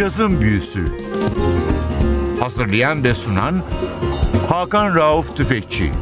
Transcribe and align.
Cazın 0.00 0.40
Büyüsü 0.40 0.84
Hazırlayan 2.40 3.04
ve 3.04 3.14
sunan 3.14 3.62
Hakan 4.48 4.94
Rauf 4.94 5.36
Tüfekçi 5.36 5.92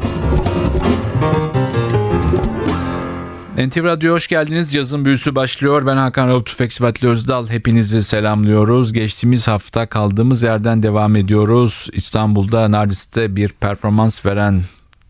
NTV 3.57 3.83
Radyo 3.83 4.13
hoş 4.13 4.27
geldiniz. 4.27 4.73
Yazın 4.73 5.05
büyüsü 5.05 5.35
başlıyor. 5.35 5.85
Ben 5.85 5.97
Hakan 5.97 6.27
Rauf 6.27 6.45
Tüfekçi 6.45 6.83
Vatli 6.83 7.07
Özdal. 7.07 7.49
Hepinizi 7.49 8.03
selamlıyoruz. 8.03 8.93
Geçtiğimiz 8.93 9.47
hafta 9.47 9.85
kaldığımız 9.85 10.43
yerden 10.43 10.83
devam 10.83 11.15
ediyoruz. 11.15 11.87
İstanbul'da 11.93 12.71
Nardis'te 12.71 13.35
bir 13.35 13.49
performans 13.49 14.25
veren 14.25 14.61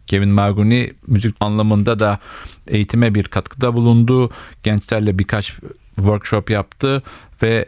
Kevin 0.07 0.29
Marguni 0.29 0.93
müzik 1.07 1.35
anlamında 1.39 1.99
da 1.99 2.19
eğitime 2.67 3.15
bir 3.15 3.23
katkıda 3.23 3.73
bulundu. 3.73 4.31
Gençlerle 4.63 5.19
birkaç 5.19 5.53
workshop 5.95 6.49
yaptı 6.49 7.03
ve 7.43 7.65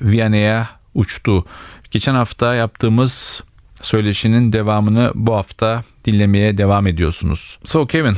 Viyana'ya 0.00 0.68
uçtu. 0.94 1.44
Geçen 1.90 2.14
hafta 2.14 2.54
yaptığımız 2.54 3.42
söyleşinin 3.82 4.52
devamını 4.52 5.12
bu 5.14 5.34
hafta 5.34 5.82
dinlemeye 6.04 6.58
devam 6.58 6.86
ediyorsunuz. 6.86 7.58
So 7.64 7.86
Kevin, 7.86 8.16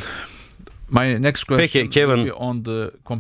my 0.91 1.23
next 1.23 1.45
question 1.45 1.59
Peki, 1.59 1.91
Kevin. 1.91 2.33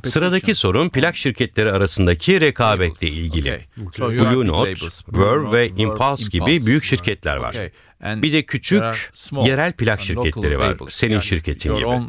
Sıradaki 0.05 0.55
sorun 0.55 0.89
plak 0.89 1.17
şirketleri 1.17 1.73
arasındaki 1.73 2.41
rekabetle 2.41 3.09
ilgili. 3.09 3.61
Okay. 3.87 3.97
So 3.97 4.13
you 4.13 4.25
have 4.25 4.35
Blue 4.35 4.45
big 4.45 4.51
Note. 4.51 4.87
Verve 5.13 5.53
ve 5.53 5.69
Impulse 5.69 6.25
gibi 6.31 6.67
büyük 6.67 6.85
şirketler 6.85 7.37
var. 7.37 7.51
Okay. 7.51 7.71
And 8.03 8.23
Bir 8.23 8.33
de 8.33 8.43
küçük 8.43 8.79
there 8.79 8.89
are 8.91 8.97
small 9.15 9.47
yerel 9.47 9.73
plak 9.73 10.01
şirketleri 10.01 10.55
local 10.55 10.67
var. 10.67 10.71
labels. 10.75 10.95
Senin 10.95 11.13
Yani 11.13 11.23
şirketin 11.23 11.71
your 11.71 12.03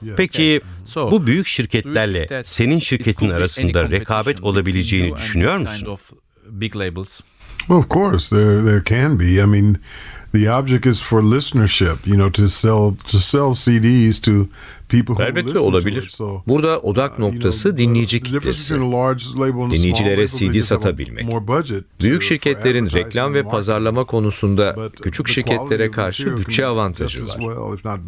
gibi. 0.00 0.14
Peki 0.16 0.60
So, 0.84 1.10
bu 1.10 1.26
büyük 1.26 1.26
Do 1.26 1.32
you 1.38 1.44
şirketlerle 1.44 2.42
senin 2.44 2.78
şirketin 2.78 3.30
arasında 3.30 3.90
rekabet 3.90 4.06
competition 4.08 4.26
between 4.26 4.42
olabileceğini 4.52 5.16
düşünüyor 5.16 5.56
musun? 5.56 5.98
Well, 7.58 7.78
of 7.78 7.88
course, 7.90 8.30
there 8.30 8.64
there 8.64 8.82
can 8.84 9.18
be. 9.20 9.24
I 9.24 9.46
mean, 9.46 9.76
the 10.32 10.52
object 10.52 10.86
is 10.86 11.02
for 11.02 11.22
listenership. 11.22 12.06
You 12.06 12.16
know, 12.16 12.30
to 12.32 12.48
sell 12.48 12.96
to 13.10 13.18
sell 13.18 13.54
CDs 13.54 14.20
to 14.20 14.48
people 14.88 15.14
who 15.14 15.22
Elbette 15.22 15.46
listen 15.46 15.54
to 15.54 15.68
olabilir. 15.68 16.02
it. 16.02 16.12
So, 16.12 16.42
Burada 16.46 16.80
odak 16.80 17.12
uh, 17.12 17.18
noktası 17.18 17.78
dinleyici 17.78 18.22
kitlesi. 18.22 18.74
Dinleyicilere 18.74 20.26
CD 20.26 20.60
satabilmek. 20.60 21.26
Büyük 22.00 22.22
şirketlerin 22.22 22.90
reklam 22.90 23.34
ve 23.34 23.42
pazarlama 23.42 24.04
konusunda 24.04 24.90
küçük 25.02 25.28
şirketlere 25.28 25.90
karşı 25.90 26.36
bütçe 26.36 26.66
avantajı 26.66 27.28
var. 27.28 27.36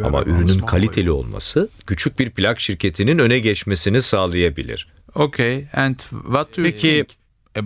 Ama 0.05 0.23
ürünün 0.23 0.59
kaliteli 0.59 1.11
olması 1.11 1.69
küçük 1.87 2.19
bir 2.19 2.31
plak 2.31 2.61
şirketinin 2.61 3.19
öne 3.19 3.39
geçmesini 3.39 4.03
sağlayabilir. 4.03 4.89
Okay. 5.15 5.65
And 5.75 5.99
what 5.99 6.57
do 6.57 6.63
you 6.63 6.71
Peki, 6.71 6.81
think 6.81 7.22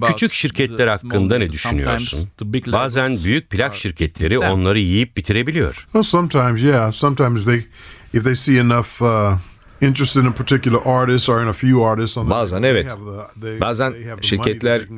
Küçük 0.06 0.32
şirketler 0.32 0.86
hakkında 0.86 1.38
ne 1.38 1.52
düşünüyorsun? 1.52 2.28
Bazen 2.72 3.24
büyük 3.24 3.50
plak 3.50 3.76
şirketleri 3.76 4.38
onları 4.38 4.78
yiyip 4.78 5.16
bitirebiliyor. 5.16 5.74
Well, 5.74 6.02
sometimes, 6.02 6.62
yeah. 6.62 6.92
Sometimes 6.92 7.44
they, 7.44 7.64
if 8.14 8.24
they 8.24 8.34
see 8.34 8.58
enough 8.58 9.02
uh, 9.02 9.38
interest 9.80 10.16
in 10.16 10.24
a 10.26 10.32
particular 10.32 10.80
artist 10.84 11.28
or 11.28 11.42
in 11.42 11.48
a 11.48 11.52
few 11.52 11.84
artists, 11.84 12.18
on 12.18 12.24
the 12.24 12.30
Bazen 12.30 12.62
they 12.62 12.70
evet. 12.70 12.86
have 12.90 13.00
the- 13.00 13.46
they- 13.46 13.60
Bazen 13.60 13.94
şirketler 14.20 14.88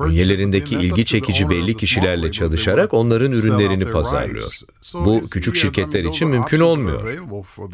bünyelerindeki 0.00 0.74
ilgi 0.74 1.04
çekici 1.04 1.50
belli 1.50 1.76
kişilerle 1.76 2.32
çalışarak 2.32 2.94
onların 2.94 3.32
to 3.32 3.38
sell 3.38 3.50
out 3.50 3.60
ürünlerini 3.60 3.82
their 3.82 3.92
pazarlıyor. 3.92 4.34
rights. 4.44 4.62
So 4.82 5.04
Bu 5.04 5.28
küçük 5.30 5.56
şirketler 5.56 6.04
için 6.04 6.28
mümkün 6.28 6.60
olmuyor. 6.60 7.08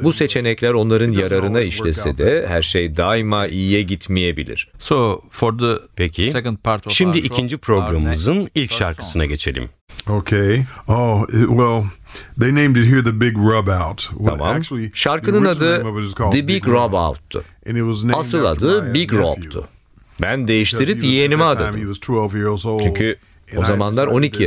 Bu 0.03 0.13
seçenekler 0.13 0.73
onların 0.73 1.11
yararına 1.13 1.61
işlese 1.61 2.19
de 2.19 2.45
her 2.49 2.63
şey 2.63 2.97
daima 2.97 3.47
iyiye 3.47 3.83
gitmeyebilir. 3.83 4.69
So 4.79 5.21
for 5.31 5.59
the 5.59 5.79
Peki, 5.97 6.31
second 6.31 6.57
part 6.57 6.87
of 6.87 6.93
şimdi 6.93 7.09
our 7.11 7.17
show, 7.17 7.35
ikinci 7.35 7.57
programımızın 7.59 8.49
ilk 8.55 8.73
şarkısına 8.73 9.25
geçelim. 9.25 9.69
Okay. 10.11 10.63
Oh, 10.89 11.27
well, 11.29 11.83
they 12.41 12.55
named 12.55 12.77
it 12.77 12.87
here 12.87 13.05
the 13.05 13.21
Big 13.21 13.37
Rub 13.39 13.69
Out. 13.69 14.01
What 14.03 14.39
Tamam. 14.39 14.57
actually, 14.57 14.87
the 14.89 14.97
Şarkının 14.97 15.45
original 15.45 15.57
adı 15.57 15.79
name 15.79 15.89
of 15.91 15.99
it 16.03 16.09
is 16.09 16.15
called 16.15 16.33
The 16.33 16.49
Big 16.49 16.69
Rob 16.69 16.93
Out'tu. 16.93 17.39
And 17.69 17.77
it 17.77 17.85
was 17.85 18.05
named 18.05 18.17
Asıl 18.17 18.45
after 18.45 18.69
adı 18.69 18.83
my 18.83 18.95
Big 18.95 19.13
nephew. 19.13 19.23
Rob'tu. 19.23 19.69
Ben 20.23 20.41
Because 20.41 20.43
he 20.43 20.49
değiştirip 20.49 20.99
was- 20.99 21.07
yeğenime 21.07 21.45
at 21.45 21.59
that 21.59 21.67
time 21.67 21.79
he 21.79 21.83
adadım. 21.85 21.95
was 21.95 22.11
12 22.11 22.39
years 22.39 22.67
old. 22.67 22.83
Çünkü 22.83 23.17
o 23.55 23.57
And 23.57 23.65
I 23.65 23.67
zamanlar 23.67 24.07
decided 24.07 24.17
12 24.17 24.33
that 24.33 24.43
all 24.43 24.47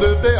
Bubba, 0.00 0.30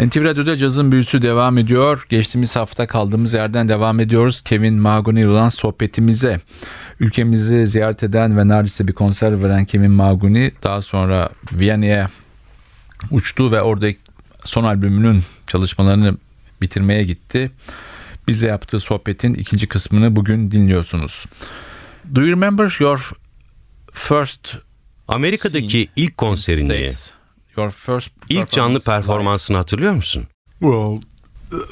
NTV 0.00 0.24
Radyo'da 0.24 0.56
cazın 0.56 0.92
büyüsü 0.92 1.22
devam 1.22 1.58
ediyor. 1.58 2.06
Geçtiğimiz 2.08 2.56
hafta 2.56 2.86
kaldığımız 2.86 3.34
yerden 3.34 3.68
devam 3.68 4.00
ediyoruz. 4.00 4.42
Kevin 4.42 4.74
Mahogany 4.74 5.20
ile 5.20 5.28
olan 5.28 5.48
sohbetimize. 5.48 6.40
Ülkemizi 7.00 7.66
ziyaret 7.66 8.02
eden 8.02 8.38
ve 8.38 8.48
neredeyse 8.48 8.88
bir 8.88 8.92
konser 8.92 9.44
veren 9.44 9.64
Kevin 9.64 9.90
Mahogany 9.90 10.50
daha 10.62 10.82
sonra 10.82 11.30
Viyana'ya 11.52 12.08
uçtu 13.10 13.52
ve 13.52 13.62
orada 13.62 13.88
son 14.44 14.64
albümünün 14.64 15.22
çalışmalarını 15.46 16.16
bitirmeye 16.62 17.04
gitti. 17.04 17.50
Bize 18.28 18.46
yaptığı 18.46 18.80
sohbetin 18.80 19.34
ikinci 19.34 19.68
kısmını 19.68 20.16
bugün 20.16 20.50
dinliyorsunuz. 20.50 21.24
Do 22.14 22.20
you 22.20 22.30
remember 22.30 22.76
your 22.80 23.10
first 23.92 24.56
Amerika'daki 25.08 25.88
ilk 25.96 26.16
konserini? 26.16 26.90
Your 27.60 27.70
first 27.70 28.10
ilk 28.28 28.50
canlı 28.50 28.80
performansını 28.80 29.56
hatırlıyor 29.56 29.92
musun? 29.92 30.26
Well, 30.60 31.00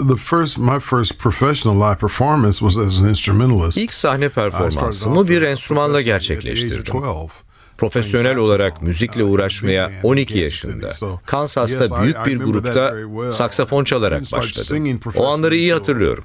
the 0.09 0.17
first 0.17 0.59
my 0.59 0.81
first 0.81 1.19
professional 1.19 1.91
live 1.91 1.99
performance 1.99 2.59
was 2.59 2.79
as 2.79 3.01
an 3.01 3.09
instrumentalist. 3.09 3.79
İlk 3.79 3.95
sahne 3.95 4.29
performansımı 4.29 5.29
bir 5.29 5.43
enstrümanla 5.43 6.01
gerçekleştirdim. 6.03 6.95
12. 6.97 7.33
Profesyonel 7.79 8.37
olarak 8.37 8.83
müzikle 8.83 9.25
uğraşmaya 9.25 9.91
12 10.03 10.39
yaşında 10.39 10.91
Kansas'ta 11.27 12.03
büyük 12.03 12.27
bir 12.27 12.37
grupta 12.37 12.95
saksafon 13.33 13.85
çalarak 13.85 14.23
başladım. 14.33 15.01
O 15.17 15.27
anları 15.27 15.57
iyi 15.57 15.73
hatırlıyorum. 15.73 16.25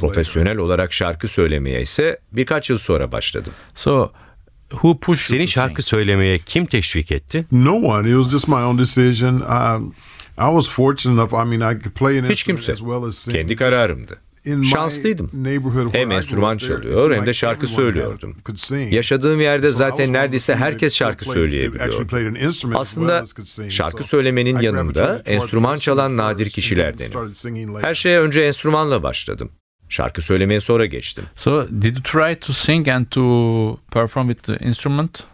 Profesyonel 0.00 0.56
olarak 0.56 0.92
şarkı 0.92 1.28
söylemeye 1.28 1.82
ise 1.82 2.18
birkaç 2.32 2.70
yıl 2.70 2.78
sonra 2.78 3.12
başladım. 3.12 3.52
So, 3.74 4.10
who 4.70 4.98
pushed 5.00 5.24
Seni 5.24 5.48
şarkı 5.48 5.82
sing? 5.82 5.88
söylemeye 5.90 6.38
kim 6.38 6.66
teşvik 6.66 7.12
etti? 7.12 7.46
No 7.52 7.74
one. 7.74 8.08
It 8.08 8.14
was 8.14 8.30
just 8.30 8.48
my 8.48 8.54
own 8.54 8.78
decision. 8.78 9.34
Um, 9.40 9.94
I 10.38 10.52
was 10.52 10.70
fortunate 10.70 11.20
enough. 11.20 11.32
I 11.32 11.56
mean, 11.58 11.76
I 11.76 11.82
could 11.82 11.94
play 11.96 12.18
an 12.18 12.24
Hiç 12.24 12.30
instrument 12.30 12.44
kimse. 12.46 12.72
as 12.72 12.78
well 12.78 13.04
as 13.04 13.18
sing. 13.18 13.36
Kendi 13.36 13.56
kararımdı. 13.56 14.18
Şanslıydım. 14.70 15.30
Hem 15.92 16.10
I 16.10 16.14
enstrüman 16.14 16.58
çalıyor 16.58 17.14
hem 17.14 17.26
de 17.26 17.32
şarkı 17.34 17.66
söylüyordum. 17.66 18.36
Yaşadığım 18.90 19.40
yerde 19.40 19.66
I 19.66 19.70
zaten 19.70 20.12
neredeyse 20.12 20.56
herkes 20.56 20.94
şarkı 20.94 21.24
well 21.24 22.34
Aslında 22.74 23.24
şarkı 23.68 24.04
söylemenin 24.04 24.58
I 24.58 24.64
yanında 24.64 25.22
enstrüman 25.26 25.76
çalan 25.76 26.16
nadir 26.16 26.50
kişilerdenim. 26.50 27.12
Her 27.82 27.94
şeye 27.94 28.20
önce 28.20 28.40
enstrümanla 28.40 29.02
başladım. 29.02 29.50
Şarkı 29.90 30.22
söylemeye 30.22 30.60
sonra 30.60 30.86
geçtim. 30.86 31.24
So, 31.36 31.66
did 31.82 31.96
you 31.96 32.02
try 32.02 32.34
to 32.40 32.52
sing 32.52 32.88
and 32.88 33.06
to 33.06 33.78
perform 33.90 34.28
with 34.28 34.46
the 34.46 34.66
instrument? 34.66 35.24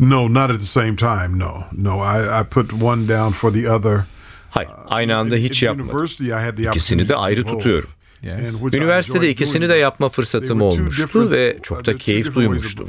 No, 0.00 0.34
not 0.34 0.50
at 0.50 0.58
the 0.58 0.64
same 0.64 0.96
time. 0.96 1.38
No, 1.38 1.64
no. 1.72 2.04
I, 2.04 2.40
I 2.40 2.44
put 2.44 2.72
one 2.82 3.08
down 3.08 3.32
for 3.32 3.52
the 3.52 3.72
other. 3.72 4.00
Hayır, 4.50 4.70
aynı 4.86 5.16
anda 5.16 5.34
At- 5.34 5.40
hiç 5.40 5.62
yapmadım. 5.62 6.06
İkisini 6.58 7.08
de 7.08 7.16
ayrı 7.16 7.44
tutuyorum. 7.44 7.88
Yes. 8.22 8.40
Üniversitede 8.74 9.30
ikisini 9.30 9.68
de 9.68 9.74
yapma 9.74 10.08
fırsatım 10.08 10.62
olmuştu 10.62 11.30
ve 11.30 11.58
çok 11.62 11.78
uh, 11.78 11.84
da 11.84 11.92
two 11.92 12.04
keyif 12.04 12.34
duymuştum. 12.34 12.88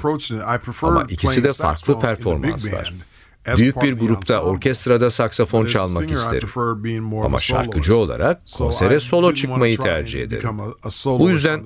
Ama 0.81 1.03
ikisi 1.09 1.43
de 1.43 1.53
farklı 1.53 1.99
performanslar. 1.99 2.93
Büyük 3.57 3.81
bir 3.81 3.93
of 3.93 3.99
grupta 3.99 4.41
orkestrada 4.41 5.09
saksafon 5.09 5.65
çalmak 5.65 6.11
isterim. 6.11 6.49
of 7.11 7.25
Ama 7.25 7.37
şarkıcı 7.37 7.97
olarak 7.97 8.41
konsere 8.57 8.99
solo 8.99 9.33
çıkmayı 9.33 9.77
tercih 9.77 10.21
ederim. 10.21 10.49
Bu 11.05 11.29
yüzden 11.29 11.63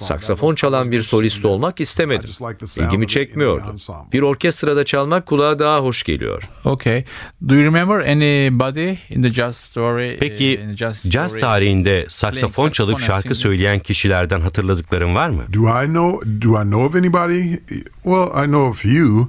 saksafon 0.00 0.54
çalan 0.54 0.92
bir 0.92 1.02
solist 1.02 1.44
olmak 1.44 1.80
istemedim. 1.80 2.30
İlgimi 2.78 3.04
of 3.04 3.10
çekmiyordu. 3.10 3.76
Bir 4.12 4.22
orkestrada 4.22 4.84
çalmak 4.84 5.26
kulağa 5.26 5.58
daha 5.58 5.78
hoş 5.78 6.02
geliyor. 6.02 6.42
Okay. 6.64 7.04
Do 7.48 7.54
you 7.54 7.64
remember 7.64 7.98
anybody 8.00 8.94
in 9.10 9.22
the 9.22 9.32
jazz 9.32 9.56
story? 9.56 10.16
Peki 10.20 10.58
uh, 10.58 10.64
in 10.64 10.70
the 10.70 10.76
jazz 10.76 11.10
caz 11.10 11.38
tarihinde 11.38 12.06
saksafon 12.08 12.70
çalıp 12.70 13.00
şarkı 13.00 13.34
söyleyen 13.34 13.78
kişilerden 13.78 14.40
hatırladıkların 14.40 15.14
var 15.14 15.28
mı? 15.28 15.42
Do 15.52 15.84
I 15.84 15.86
know? 15.86 16.28
Do 16.42 16.62
I 16.62 16.64
know 16.64 16.84
of 16.84 16.94
anybody? 16.94 17.56
Well, 18.04 18.44
I 18.44 18.46
know 18.46 18.68
a 18.68 18.72
few. 18.72 19.28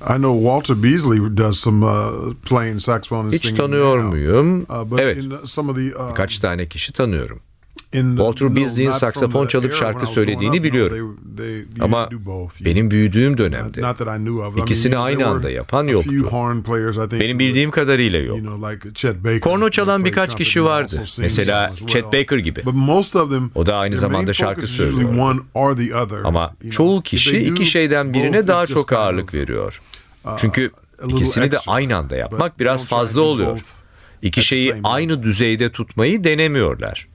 I 0.00 0.18
know 0.18 0.32
Walter 0.34 0.74
Beasley 0.82 1.18
does 1.36 1.58
some 1.60 1.82
uh, 1.86 2.34
playing 2.48 2.80
saxophone 2.80 3.24
and 3.24 3.32
Hiç 3.34 3.42
singing 3.42 3.60
tanıyor 3.60 3.98
now. 3.98 4.08
muyum? 4.10 4.60
Uh, 4.68 4.90
but 4.90 5.00
Evet. 5.00 5.16
in 5.24 5.32
some 5.46 5.70
of 5.70 5.76
the 5.76 5.94
uh, 5.98 6.14
Kaç 6.14 6.38
tane 6.38 6.66
kişi 6.68 6.92
tanıyorum. 6.92 7.40
Walter 7.92 8.56
Beasley'in 8.56 8.90
saksafon 8.90 9.46
çalıp 9.46 9.72
şarkı 9.72 10.06
söylediğini 10.06 10.64
biliyorum. 10.64 11.18
Ama 11.80 12.08
benim 12.64 12.90
büyüdüğüm 12.90 13.38
dönemde 13.38 13.80
İkisini 14.62 14.98
aynı 14.98 15.26
anda 15.26 15.50
yapan 15.50 15.86
yoktu. 15.86 16.10
benim 17.20 17.38
bildiğim 17.38 17.70
kadarıyla 17.70 18.18
yok. 18.18 18.38
Korno 19.40 19.70
çalan 19.70 20.04
birkaç 20.04 20.36
kişi 20.36 20.64
vardı. 20.64 21.04
Mesela 21.18 21.70
Chet. 21.86 22.04
Baker 22.04 22.38
gibi. 22.38 22.62
O 23.54 23.66
da 23.66 23.76
aynı 23.76 23.96
zamanda 23.96 24.32
şarkı 24.32 24.60
focus 24.60 24.74
is 24.74 24.80
usually 24.80 24.92
söylüyordu. 24.92 25.20
one 25.22 25.40
or 25.54 25.76
the 25.76 25.96
other, 25.96 26.18
Ama 26.24 26.54
çoğu 26.70 27.02
kişi 27.02 27.38
iki 27.38 27.66
şeyden 27.66 28.14
birine 28.14 28.46
daha 28.46 28.66
çok 28.66 28.92
ağırlık 28.92 29.34
veriyor. 29.34 29.80
uh, 30.24 30.36
Çünkü 30.38 30.70
ikisini 31.08 31.50
de 31.50 31.58
aynı 31.66 31.96
anda 31.96 32.16
yapmak 32.16 32.60
biraz 32.60 32.86
fazla 32.86 33.20
oluyor. 33.20 33.60
İki 34.22 34.42
şeyi 34.42 34.74
aynı 34.84 35.22
düzeyde 35.22 35.72
tutmayı 35.72 36.24
denemiyorlar. 36.24 37.08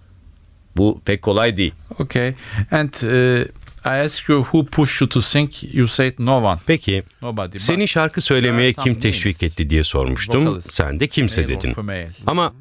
Bu 0.78 1.01
pek 1.06 1.22
kolay 1.22 1.58
değil. 1.58 1.74
Okay. 2.00 2.34
And 2.72 2.94
uh, 3.04 3.46
I 3.86 4.06
ask 4.06 4.30
you 4.30 4.44
who 4.44 4.66
pushed 4.66 5.01
you 5.01 5.10
to 5.10 5.22
sing. 5.22 5.50
You 5.62 5.88
said 5.88 6.13
no 6.20 6.38
one. 6.38 6.60
Peki 6.68 7.04
Nobody. 7.22 7.60
Seni 7.60 7.88
şarkı 7.88 8.22
söylemeye 8.22 8.74
kim 8.74 9.00
teşvik 9.00 9.44
etti 9.44 9.70
diye 9.70 9.84
sormuştum. 9.84 10.62
Sen 10.62 11.00
de 11.00 11.08
kimse 11.08 11.48
dedin. 11.48 11.75
Ama 12.28 12.54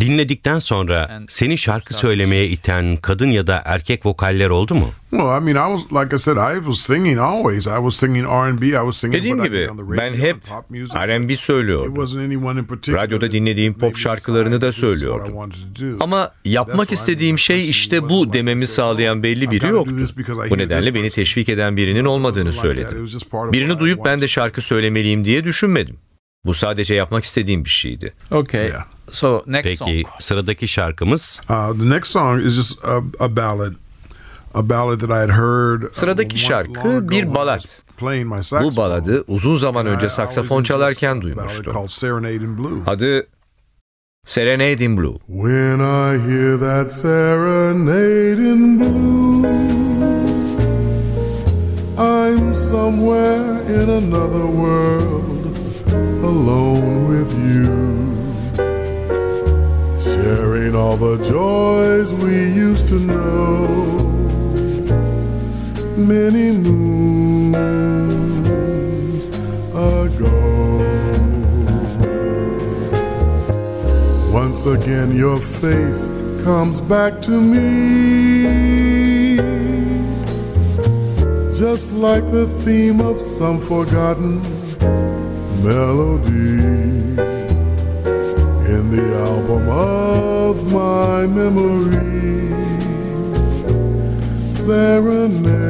dinledikten 0.00 0.58
sonra 0.58 1.20
seni 1.28 1.58
şarkı 1.58 1.94
söylemeye 1.94 2.48
iten 2.48 2.96
kadın 2.96 3.30
ya 3.30 3.46
da 3.46 3.62
erkek 3.64 4.06
vokaller 4.06 4.50
oldu 4.50 4.74
mu? 4.74 4.90
Well, 5.10 5.26
I 5.26 5.40
mean, 5.40 5.56
I 5.56 5.76
was 5.76 6.02
like 6.02 6.16
I 6.16 6.18
said, 6.18 6.36
I 6.36 6.58
was 6.58 6.80
singing 6.80 7.18
always. 7.18 7.66
I 7.66 7.76
was 7.76 7.96
singing 7.96 8.26
R&B. 8.26 8.66
I 8.66 8.70
was 8.70 8.96
singing. 8.96 9.18
Dediğim 9.20 9.42
gibi 9.42 9.68
ben 9.98 10.14
hep. 10.14 10.36
R&B 11.06 11.36
söylüyordum. 11.36 11.96
Radyoda 12.94 13.32
dinlediğim 13.32 13.74
pop 13.74 13.96
şarkılarını 13.96 14.60
da 14.60 14.72
söylüyordum. 14.72 15.50
Ama 16.00 16.32
yapmak 16.44 16.92
istediğim 16.92 17.38
şey 17.38 17.70
işte 17.70 18.08
bu 18.08 18.32
dememi 18.32 18.66
said, 18.66 18.76
sağlayan 18.76 19.22
belli 19.22 19.46
"Oh, 19.46 19.50
biri 19.50 19.66
yoktu. 19.66 19.94
Bu 20.50 20.58
nedenle 20.58 20.94
beni 20.94 21.02
person." 21.02 21.14
teşvik 21.14 21.48
eden 21.48 21.76
birinin 21.76 22.04
olmadığını 22.04 22.52
söyledim. 22.52 23.06
Birini 23.52 23.78
duyup 23.78 24.04
ben 24.04 24.20
de 24.20 24.28
şarkı 24.28 24.62
söylemeliyim 24.62 25.24
diye 25.24 25.44
düşünmedim. 25.44 25.96
Bu 26.44 26.54
sadece 26.54 26.94
yapmak 26.94 27.24
istediğim 27.24 27.64
bir 27.64 27.70
şeydi. 27.70 28.12
Okay. 28.30 28.66
Yeah. 28.66 28.84
So 29.10 29.42
next 29.46 29.64
Peki 29.78 30.02
song. 30.02 30.14
sıradaki 30.20 30.68
şarkımız 30.68 31.40
Uh, 31.50 31.78
the 31.80 31.90
next 31.90 32.10
song 32.12 32.46
is 32.46 32.54
just 32.54 32.84
a, 32.84 32.96
a 33.24 33.36
ballad, 33.36 33.72
a 34.54 34.68
ballad 34.68 35.00
that 35.00 35.10
I 35.10 35.12
had 35.12 35.28
heard. 35.38 35.82
uh, 35.82 35.88
Sıradaki 35.92 36.38
şarkı 36.38 37.10
bir 37.10 37.24
my 38.24 38.40
Bu 38.62 38.76
baladı 38.76 39.24
uzun 39.28 39.56
zaman 39.56 39.86
önce 39.86 40.10
saksafon 40.10 40.62
çalarken 40.62 41.22
duymuştum. 41.22 41.76
Adı 42.86 43.26
Serenade 44.26 44.84
in 44.84 44.96
Blue. 44.96 45.18
When 45.26 45.78
I 45.80 46.18
hear 46.18 46.58
that 46.60 46.92
serenade 46.92 48.42
in 48.42 48.80
blue, 48.80 49.48
I'm 51.98 52.54
somewhere 52.54 53.62
in 53.74 53.88
another 53.90 54.46
world, 54.46 55.31
alone 55.92 57.08
with 57.08 57.32
you, 57.32 57.66
sharing 60.00 60.74
all 60.74 60.96
the 60.96 61.16
joys 61.28 62.12
we 62.14 62.34
used 62.52 62.88
to 62.88 62.98
know. 63.00 63.66
Many 65.96 66.56
moons 66.56 67.62
ago. 69.74 70.32
Once 74.32 74.66
again, 74.66 75.14
your 75.16 75.36
face 75.36 76.08
comes 76.44 76.80
back 76.80 77.20
to 77.22 77.40
me. 77.40 78.72
just 81.62 81.92
like 81.92 82.28
the 82.32 82.48
theme 82.64 83.00
of 83.00 83.20
some 83.20 83.60
forgotten 83.60 84.42
melody 85.62 86.58
in 88.74 88.90
the 88.90 89.14
album 89.28 89.68
of 89.68 90.72
my 90.72 91.24
memory. 91.26 92.50
Serenade 94.52 95.62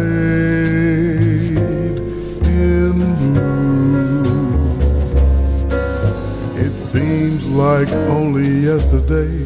in 2.46 2.98
blue. 3.20 4.22
It 6.56 6.78
seems 6.78 7.48
like 7.50 7.90
only 8.16 8.48
yesterday 8.48 9.42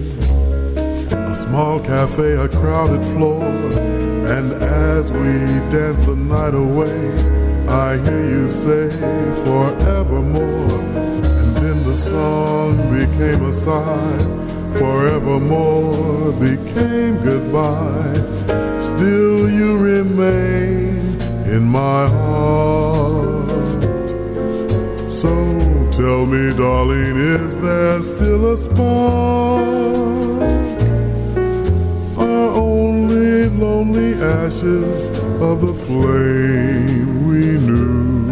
a 1.11 1.35
small 1.35 1.81
cafe, 1.81 2.35
a 2.35 2.49
crowded 2.49 3.03
floor, 3.15 3.43
and 3.45 4.53
as 4.53 5.11
we 5.11 5.35
dance 5.75 6.05
the 6.05 6.15
night 6.15 6.55
away, 6.55 7.36
I 7.68 7.99
hear 7.99 8.28
you 8.28 8.49
say 8.49 8.90
forevermore. 9.44 10.80
And 11.40 11.56
then 11.56 11.82
the 11.85 11.96
song 11.96 12.76
became 12.90 13.44
a 13.44 13.52
sigh, 13.52 14.18
forevermore 14.78 16.32
became 16.32 17.16
goodbye. 17.23 18.14
Still 18.78 19.50
you 19.50 19.78
remain 19.78 21.18
in 21.46 21.64
my 21.64 22.06
heart. 22.06 23.50
So 25.11 25.30
tell 25.90 26.26
me, 26.26 26.56
darling, 26.56 27.16
is 27.16 27.58
there 27.58 28.00
still 28.02 28.52
a 28.52 28.56
spark? 28.56 29.96
Are 32.18 32.50
only 32.54 33.49
lonely 33.49 34.14
ashes 34.14 35.08
of 35.40 35.62
the 35.62 35.75
flame 35.75 37.15
we 37.57 37.67
knew? 37.67 38.27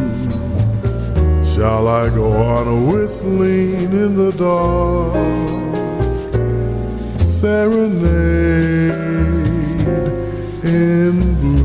Shall 1.44 1.88
I 1.88 2.08
go 2.10 2.32
on 2.32 2.68
a 2.68 2.92
whistling 2.92 3.92
in 3.92 4.16
the 4.16 4.32
dark? 4.32 5.14
Serenade 7.20 8.94
in 10.64 11.34
blue. 11.40 11.63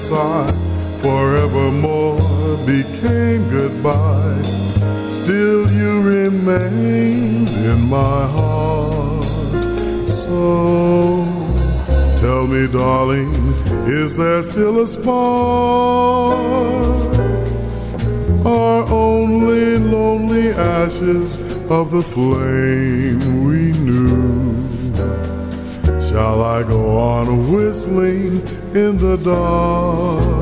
Sigh, 0.00 0.52
forevermore 1.02 2.18
became 2.66 3.48
goodbye. 3.50 4.42
Still 5.08 5.70
you 5.70 6.02
remained 6.02 7.48
in 7.48 7.80
my 7.88 8.26
heart, 8.36 9.24
so 10.06 11.40
Tell 12.20 12.46
me, 12.46 12.66
darling, 12.70 13.32
is 13.88 14.14
there 14.14 14.42
still 14.42 14.82
a 14.82 14.86
spark? 14.86 16.36
Are 18.44 18.84
only 18.90 19.78
lonely 19.78 20.50
ashes 20.50 21.38
of 21.70 21.90
the 21.90 22.02
flame 22.02 23.44
we 23.44 23.72
knew? 23.72 24.49
Shall 26.10 26.42
I 26.42 26.64
go 26.64 26.98
on 26.98 27.52
whistling 27.52 28.44
in 28.74 28.96
the 28.96 29.16
dark? 29.16 30.39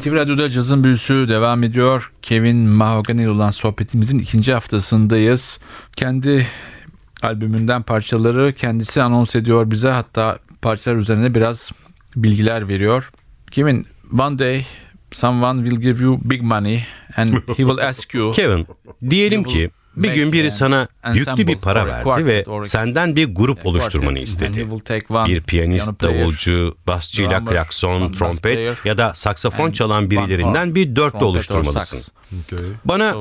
NTV 0.00 0.14
Radyo'da 0.14 0.50
cazın 0.50 0.84
büyüsü 0.84 1.28
devam 1.28 1.62
ediyor. 1.62 2.12
Kevin 2.22 2.56
Mahogany 2.56 3.22
ile 3.22 3.30
olan 3.30 3.50
sohbetimizin 3.50 4.18
ikinci 4.18 4.52
haftasındayız. 4.52 5.60
Kendi 5.96 6.46
albümünden 7.22 7.82
parçaları 7.82 8.52
kendisi 8.52 9.02
anons 9.02 9.36
ediyor 9.36 9.70
bize. 9.70 9.90
Hatta 9.90 10.38
parçalar 10.62 10.96
üzerine 10.96 11.34
biraz 11.34 11.72
bilgiler 12.16 12.68
veriyor. 12.68 13.10
Kevin, 13.50 13.86
one 14.18 14.38
day 14.38 14.66
someone 15.12 15.68
will 15.68 15.80
give 15.80 16.04
you 16.04 16.20
big 16.24 16.42
money 16.42 16.84
and 17.16 17.34
he 17.34 17.56
will 17.56 17.78
ask 17.78 18.14
you 18.14 18.32
Kevin, 18.32 18.66
diyelim 19.10 19.44
ki 19.44 19.70
bir 19.96 20.12
gün 20.14 20.32
biri 20.32 20.50
sana 20.50 20.88
yüklü 21.14 21.46
bir 21.46 21.58
para 21.58 21.86
verdi 21.86 22.26
ve 22.26 22.44
senden 22.64 23.16
bir 23.16 23.34
grup 23.34 23.66
oluşturmanı 23.66 24.18
istedi. 24.18 24.66
Bir 25.26 25.40
piyanist, 25.42 25.88
davulcu, 26.02 26.76
basçıyla 26.86 27.44
klakson, 27.44 28.12
trompet 28.12 28.78
ya 28.84 28.98
da 28.98 29.12
saksafon 29.14 29.70
çalan 29.70 30.10
birilerinden 30.10 30.74
bir 30.74 30.96
dörtlü 30.96 31.24
oluşturmalısın. 31.24 32.12
Bana 32.84 33.14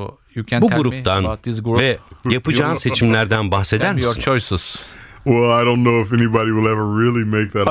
bu 0.62 0.68
gruptan 0.68 1.38
ve 1.80 1.98
yapacağın 2.30 2.76
seçimlerden 2.76 3.52
bahseder 3.52 3.96
misin? 3.96 4.22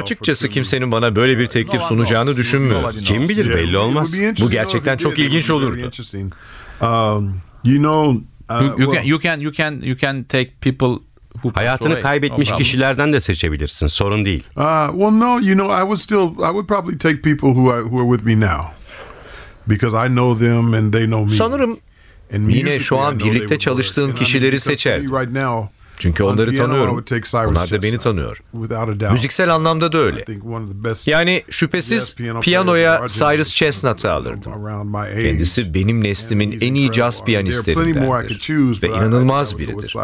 Açıkçası 0.00 0.49
kimsenin 0.49 0.93
bana 0.93 1.17
böyle 1.17 1.38
bir 1.38 1.47
teklif 1.47 1.83
sunacağını 1.83 2.37
düşünmüyorum. 2.37 2.90
Kim 2.99 3.28
bilir 3.28 3.55
belli 3.55 3.78
olmaz. 3.78 4.21
Bu 4.40 4.50
gerçekten 4.50 4.97
çok 4.97 5.19
ilginç 5.19 5.50
olurdu. 5.50 5.90
Um, 6.81 7.40
you 7.64 7.78
know, 7.78 8.21
uh, 8.50 8.62
You, 8.62 8.69
you 8.69 8.76
well, 8.78 8.95
can 8.95 9.05
you 9.05 9.21
can 9.21 9.40
you 9.40 9.52
can 9.52 9.81
you 9.83 9.99
can 9.99 10.25
take 10.25 10.50
people 10.61 11.09
Hayatını 11.55 12.00
kaybetmiş 12.00 12.52
kişilerden 12.52 13.12
de 13.12 13.21
seçebilirsin. 13.21 13.87
Sorun 13.87 14.25
değil. 14.25 14.45
Uh, 14.57 14.88
well, 14.90 15.11
no, 15.11 15.40
you 15.40 15.55
know, 15.55 15.78
I 15.78 15.81
would 15.81 15.99
still, 15.99 16.28
I 16.28 16.52
would 16.52 16.67
probably 16.67 16.99
take 16.99 17.23
people 17.23 17.49
who 17.49 17.78
I, 17.78 17.83
who 17.83 18.02
are 18.02 18.19
with 18.19 18.37
me 18.37 18.47
now, 18.47 18.64
because 19.67 20.07
I 20.07 20.09
know 20.09 20.47
them 20.47 20.75
and 20.75 20.93
they 20.93 21.07
know 21.07 21.25
me. 21.25 21.35
Sanırım 21.35 21.78
yine 22.33 22.78
şu 22.78 22.99
an 22.99 23.19
birlikte 23.19 23.59
çalıştığım 23.59 24.14
kişileri 24.14 24.61
because 24.61 25.09
Çünkü 25.99 26.23
on 26.23 26.33
onları 26.33 26.57
tanıyorum. 26.57 27.05
Onlar 27.35 27.71
da 27.71 27.83
beni 27.83 27.99
tanıyor. 27.99 28.38
Müziksel 29.12 29.55
anlamda 29.55 29.93
da 29.93 29.99
öyle. 29.99 30.25
Yani 31.07 31.45
şüphesiz 31.50 32.17
piyanoya 32.43 33.05
Cyrus 33.09 33.55
Chestnut'ı 33.55 34.12
alırdım. 34.12 34.52
Kendisi 35.23 35.75
benim 35.75 36.05
neslimin 36.05 36.59
en 36.61 36.75
iyi 36.75 36.93
caz 36.93 37.25
piyanistlerindendir 37.25 38.83
ve 38.83 38.88
inanılmaz 38.88 39.59
biridir. 39.59 39.95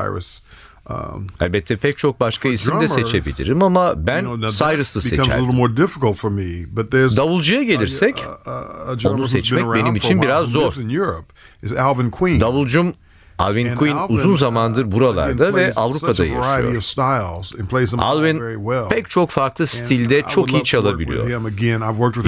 Um, 0.91 1.27
Elbette 1.41 1.77
pek 1.77 1.99
çok 1.99 2.21
başka 2.21 2.49
isim 2.49 2.81
de 2.81 2.89
seçebilirim 2.89 3.63
ama 3.63 4.07
ben 4.07 4.25
Cyrus'ı 4.51 5.01
seçerdim. 5.01 5.47
Davulcuya 7.17 7.63
gelirsek 7.63 8.25
who's 8.99 9.31
seçmek 9.31 9.65
benim 9.75 9.95
için 9.97 10.23
biraz 10.23 10.47
zor. 10.49 10.73
davulcum 12.41 12.95
Alvin 13.39 13.75
Quinn 13.77 13.97
uzun 14.09 14.37
zamandır 14.37 14.93
buralarda 14.93 15.55
ve 15.57 15.73
Avrupa'da 15.77 16.25
yaşıyor. 16.27 16.45
Alvin 18.05 18.39
pek 18.89 19.11
çok 19.11 19.31
farklı 19.31 19.67
stilde 19.67 20.23
çok 20.29 20.53
iyi 20.53 20.65
çalabiliyor. 20.65 21.25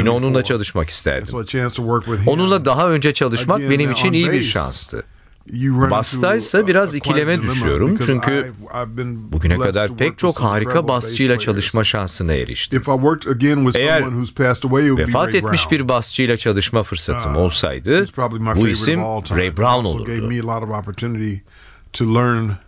Yine 0.00 0.10
onunla 0.10 0.44
çalışmak 0.44 0.88
isterdim. 0.90 1.26
Onunla 2.26 2.64
daha 2.64 2.88
önce 2.90 3.14
çalışmak 3.14 3.60
benim 3.70 3.90
için 3.90 4.12
iyi 4.12 4.24
bir 4.26 4.44
şanstı. 4.44 5.04
Basta 5.90 6.36
ise 6.36 6.66
biraz 6.66 6.94
ikileme 6.94 7.32
düşüyorum 7.42 7.98
çünkü 8.06 8.52
bugüne 9.32 9.56
kadar 9.58 9.88
pek 9.96 10.18
çok 10.18 10.40
harika 10.40 10.88
basçıyla 10.88 11.38
çalışma 11.38 11.84
şansına 11.84 12.32
eriştim. 12.32 12.78
Eğer 13.80 14.02
vefat 14.98 15.28
etmiş 15.34 15.70
bir 15.70 15.88
basçıyla 15.88 16.36
çalışma 16.36 16.82
fırsatım 16.82 17.32
olsaydı 17.36 18.06
bu 18.56 18.68
isim 18.68 19.00
Ray 19.38 19.56
Brown 19.56 19.84
olurdu. 19.86 20.28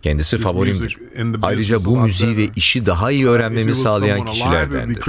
Kendisi 0.01 0.37
favorimdir. 0.43 0.97
Ayrıca 1.41 1.75
bu 1.85 1.97
müziği 2.05 2.37
ve 2.37 2.49
işi 2.55 2.85
daha 2.85 3.11
iyi 3.11 3.27
öğrenmemi 3.27 3.65
sağlayan 3.83 4.17
kişilerdendir. 4.71 5.01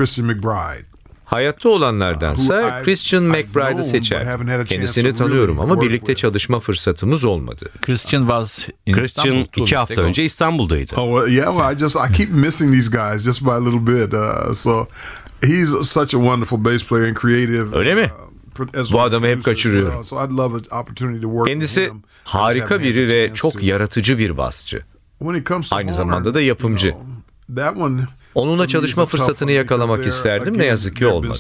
Hayatta 1.31 1.69
olanlardansa 1.69 2.83
Christian 2.85 3.23
McBride'ı 3.25 3.85
seçer. 3.85 4.39
Kendisini 4.67 5.15
tanıyorum 5.15 5.61
ama 5.61 5.81
birlikte 5.81 6.15
çalışma 6.15 6.61
fırsatımız 6.61 7.25
olmadı. 7.25 7.71
Christian 7.83 8.21
was 8.21 8.69
in 8.87 8.93
Christian 8.93 9.47
iki 9.57 9.77
hafta 9.77 10.03
önce 10.03 10.25
İstanbul'daydı. 10.25 10.95
Oh 10.97 11.29
yeah, 11.29 11.53
well, 11.53 11.75
I 11.75 11.79
just 11.79 11.97
I 11.97 12.13
keep 12.13 12.31
missing 12.31 12.75
these 12.75 12.91
guys 12.91 13.25
just 13.25 13.43
by 13.45 13.51
a 13.51 13.65
little 13.65 13.87
bit. 13.87 14.15
Uh, 14.15 14.55
so 14.55 14.87
he's 15.45 15.69
such 15.69 16.15
a 16.15 16.19
wonderful 16.19 16.65
bass 16.65 16.89
player 16.89 17.09
and 17.09 17.17
creative. 17.17 17.77
Öyle 17.79 17.95
mi? 17.95 18.11
Uh, 18.59 18.93
Bu 18.93 19.01
adamı 19.01 19.27
hep 19.27 19.45
kaçırıyorum. 19.45 20.05
Kendisi 21.47 21.91
harika 22.25 22.81
biri 22.81 23.09
ve 23.09 23.35
çok 23.35 23.63
yaratıcı 23.63 24.19
bir 24.19 24.37
basçı. 24.37 24.83
Aynı 25.71 25.95
zamanda 25.95 26.35
da 26.35 26.41
yapımcı. 26.41 26.95
Onunla 28.35 28.69
çalışma 28.69 29.07
fırsatını 29.07 29.53
yakalamak 29.53 30.07
isterdim 30.07 30.59
ne 30.59 30.65
yazık 30.65 30.97
ki 30.97 31.07
olmadı. 31.07 31.39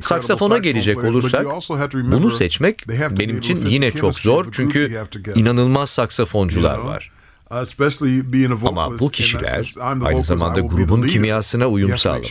Saksafona 0.00 0.58
gelecek 0.58 1.04
olursak 1.04 1.46
bunu 1.92 2.30
seçmek 2.30 2.88
benim 2.88 3.38
için 3.38 3.66
yine 3.66 3.92
çok 3.92 4.14
zor 4.14 4.46
çünkü 4.52 5.06
inanılmaz 5.34 5.90
saksafoncular 5.90 6.78
var. 6.78 7.10
Ama 8.68 8.90
bu 9.00 9.10
kişiler 9.10 9.56
aynı 10.06 10.22
zamanda 10.22 10.60
grubun 10.60 10.96
kimyasına 11.08 11.66
uyum 11.68 11.88
sağlamalı. 11.96 12.26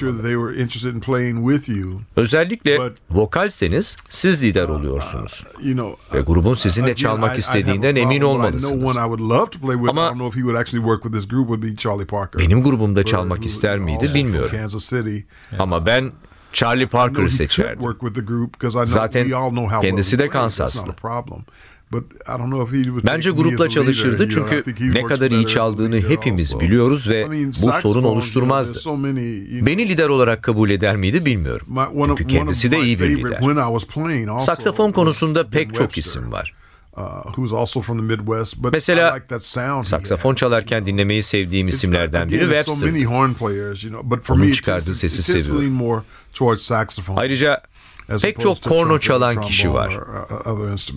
Özellikle 2.16 2.78
vokalseniz 3.10 3.96
siz 4.10 4.44
lider 4.44 4.68
oluyorsunuz. 4.68 5.44
Ve 6.14 6.22
grubun 6.22 6.54
sizinle 6.54 6.96
çalmak 6.96 7.30
istediğinden 7.40 7.96
emin 7.96 8.22
olmalısınız. 8.26 8.84
Ama 9.90 10.10
benim 12.40 12.64
grubumda 12.64 13.04
çalmak 13.06 13.46
ister 13.46 13.80
miydi 13.80 14.06
bilmiyorum. 14.16 14.50
Ama 15.60 15.86
ben 15.86 16.12
Charlie 16.54 16.86
Parker'ı 16.88 17.30
seçerdim. 17.30 17.84
Zaten 18.94 19.26
kendisi 19.82 20.20
de 20.20 20.24
Kansaslı. 20.30 20.94
Bence 23.08 23.30
grupla 23.32 23.69
çalışırdı 23.69 24.30
çünkü 24.30 24.63
ne 24.93 25.04
kadar 25.04 25.32
iyi 25.32 25.48
çaldığını 25.48 25.96
hepimiz 26.10 26.60
biliyoruz 26.60 27.10
ve 27.10 27.28
bu 27.62 27.72
sorun 27.82 28.04
oluşturmazdı. 28.12 28.80
Beni 29.65 29.89
lider 29.89 30.10
olarak 30.10 30.43
kabul 30.43 30.69
eder 30.69 30.96
miydi 30.96 31.26
bilmiyorum. 31.26 31.67
Çünkü 32.17 32.24
kendisi 32.39 32.72
de 32.72 32.76
iyi 32.86 33.00
bir 33.00 33.06
lider. 33.28 33.41
Saksafon 34.39 34.91
konusunda 34.91 35.50
pek 35.50 35.74
çok 35.74 35.98
isim 35.98 36.32
var. 36.32 36.54
Uh, 36.98 37.34
Mesela 38.72 39.10
saksafon 39.84 40.36
çalarken 40.36 40.86
dinlemeyi 40.86 41.24
sevdiğim 41.24 41.67
isimlerden 41.67 42.30
biri 42.30 42.39
Webster. 42.65 42.88
Onun 44.34 44.52
çıkardığı 44.52 44.96
sesi 44.96 45.24
seviyorum. 45.24 45.56
Ayrıca 47.19 47.62
Pek 48.22 48.39
çok 48.39 48.62
korno 48.62 49.00
çalan 49.00 49.42
kişi 49.42 49.74
var. 49.74 49.98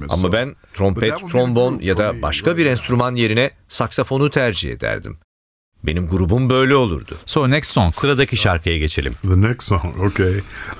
Ama 0.08 0.32
ben 0.32 0.56
trompet, 0.74 1.12
trombon 1.32 1.78
ya 1.78 1.98
da 1.98 2.22
başka 2.22 2.56
bir 2.56 2.66
enstrüman 2.66 3.14
yerine 3.14 3.50
saksafonu 3.68 4.30
tercih 4.30 4.72
ederdim. 4.72 5.18
Benim 5.84 6.08
grubum 6.08 6.50
böyle 6.50 6.74
olurdu. 6.76 7.16
So 7.26 7.50
next 7.50 7.70
song. 7.72 7.94
Sıradaki 7.94 8.36
şarkıya 8.36 8.78
geçelim. 8.78 9.14
The 9.22 9.40
next 9.40 9.62
song, 9.68 10.00
okay, 10.00 10.32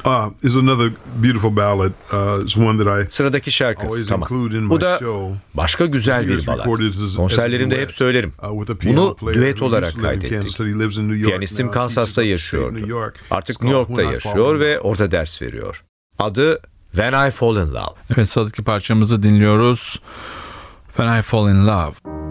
uh, 0.06 0.30
is 0.42 0.56
another 0.56 0.92
beautiful 1.22 1.56
ballad. 1.56 1.92
Uh, 2.12 2.42
it's 2.42 2.56
one 2.56 2.84
that 2.84 3.06
I 3.06 3.12
Sıradaki 3.12 3.52
şarkı. 3.52 4.04
Tamam. 4.08 4.28
Bu 4.70 4.80
da 4.80 5.00
başka 5.54 5.86
güzel 5.86 6.28
bir 6.28 6.46
balad. 6.46 7.16
Konserlerimde 7.16 7.80
hep 7.80 7.92
söylerim. 7.94 8.32
Uh, 8.42 8.66
Bunu 8.84 9.16
düet 9.34 9.62
olarak 9.62 10.00
kaydettik. 10.00 10.58
Piyanistim 11.24 11.70
Kansas'ta 11.70 12.22
yaşıyordu. 12.22 12.78
Artık 13.30 13.62
New 13.62 13.78
York'ta 13.78 14.02
yaşıyor 14.02 14.60
ve 14.60 14.80
orada 14.80 15.10
ders 15.10 15.42
veriyor. 15.42 15.82
Adı 16.18 16.60
When 16.92 17.28
I 17.28 17.30
Fall 17.30 17.56
in 17.56 17.74
Love. 17.74 17.94
Evet 18.14 18.28
sıradaki 18.28 18.64
parçamızı 18.64 19.22
dinliyoruz. 19.22 20.00
When 20.96 21.18
I 21.18 21.22
Fall 21.22 21.50
in 21.50 21.66
Love. 21.66 22.25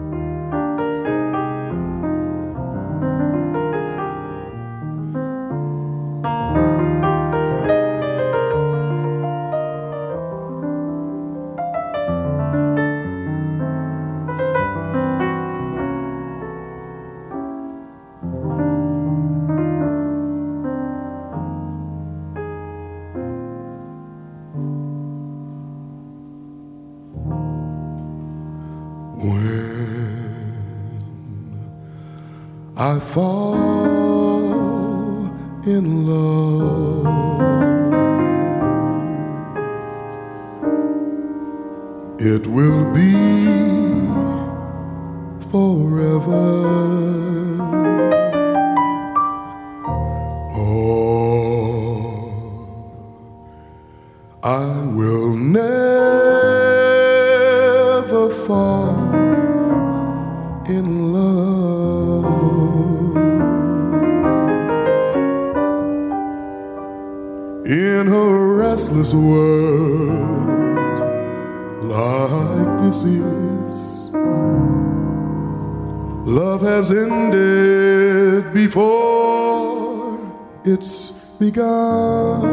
Love 76.26 76.60
has 76.60 76.90
ended 76.90 78.52
before 78.52 80.18
it's 80.64 81.36
begun, 81.38 82.44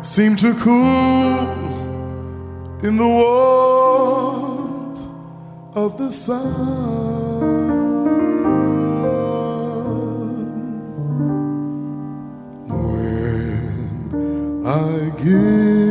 seem 0.00 0.36
to 0.36 0.54
cool 0.54 1.38
in 2.82 2.96
the 2.96 3.06
warmth 3.06 5.00
of 5.76 5.98
the 5.98 6.10
sun. 6.10 7.87
Give 15.18 15.87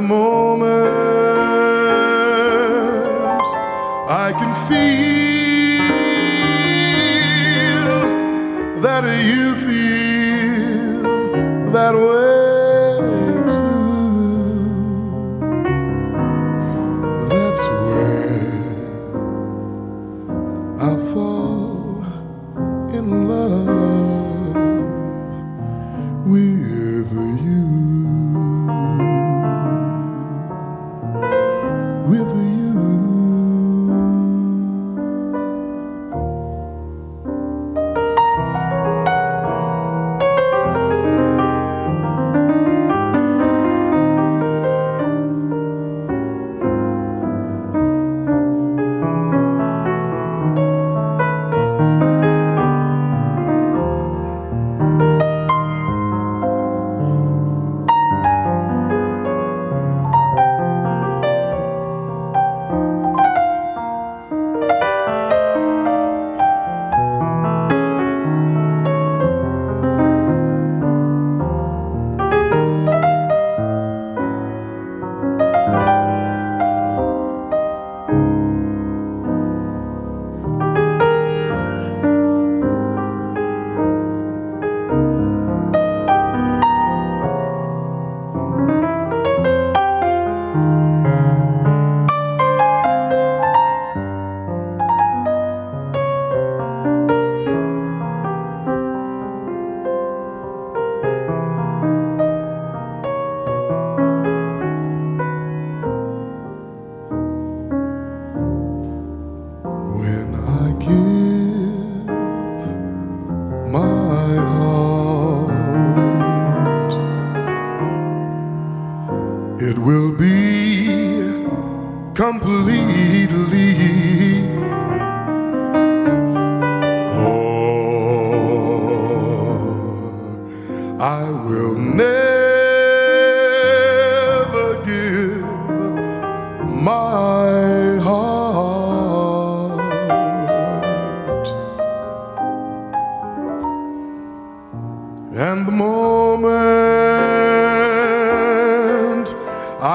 the 0.00 0.06
moment 0.06 0.92
I 4.08 4.32
can 4.38 4.52
feel 4.68 5.18
that 8.80 9.04
you 9.30 9.44
feel 9.66 11.02
that 11.72 11.94
way 11.94 12.17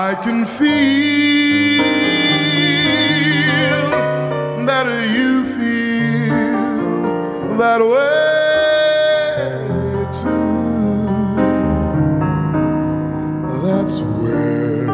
I 0.10 0.16
can 0.16 0.46
feel 0.46 1.86
that 4.66 4.88
you 5.16 5.32
feel 5.56 6.38
that 7.58 7.82
way 7.94 8.34
too. 10.22 10.56
That's 13.66 13.98
where 14.02 14.90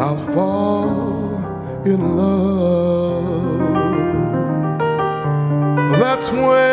I'll 0.00 0.22
fall 0.32 1.84
in 1.84 2.00
love. 2.16 3.60
That's 6.00 6.26
when 6.30 6.69